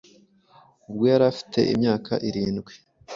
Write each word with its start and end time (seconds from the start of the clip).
ubwo 0.89 1.03
yari 1.11 1.25
afite 1.31 1.59
imyaka 1.73 2.13
irindwi 2.27 2.73